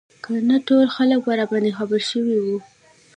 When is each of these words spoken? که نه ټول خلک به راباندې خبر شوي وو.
که 0.23 0.31
نه 0.49 0.57
ټول 0.67 0.85
خلک 0.95 1.19
به 1.25 1.31
راباندې 1.39 1.71
خبر 1.77 2.01
شوي 2.11 2.37
وو. 2.43 2.57